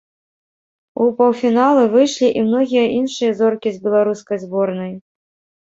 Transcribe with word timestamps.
У 1.03 1.09
паўфіналы 1.19 1.83
выйшлі 1.93 2.27
і 2.41 2.43
многія 2.47 2.85
іншыя 2.99 3.37
зоркі 3.43 3.69
з 3.77 3.85
беларускай 3.87 4.37
зборнай. 4.49 4.93